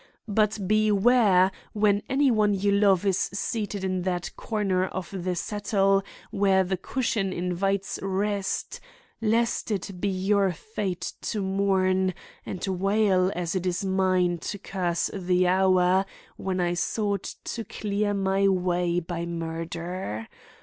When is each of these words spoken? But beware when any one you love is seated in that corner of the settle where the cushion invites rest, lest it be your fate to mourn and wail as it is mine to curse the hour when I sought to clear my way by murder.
But 0.27 0.57
beware 0.67 1.51
when 1.73 2.01
any 2.09 2.31
one 2.31 2.55
you 2.55 2.71
love 2.71 3.05
is 3.05 3.19
seated 3.19 3.83
in 3.83 4.01
that 4.01 4.31
corner 4.35 4.85
of 4.87 5.13
the 5.15 5.35
settle 5.35 6.01
where 6.31 6.63
the 6.63 6.75
cushion 6.77 7.31
invites 7.31 7.99
rest, 8.01 8.79
lest 9.21 9.69
it 9.69 9.91
be 10.01 10.07
your 10.09 10.53
fate 10.53 11.13
to 11.21 11.43
mourn 11.43 12.15
and 12.47 12.65
wail 12.65 13.31
as 13.35 13.53
it 13.53 13.67
is 13.67 13.85
mine 13.85 14.39
to 14.39 14.57
curse 14.57 15.11
the 15.13 15.45
hour 15.47 16.07
when 16.35 16.59
I 16.59 16.73
sought 16.73 17.35
to 17.43 17.63
clear 17.63 18.15
my 18.15 18.47
way 18.47 18.99
by 18.99 19.27
murder. 19.27 20.27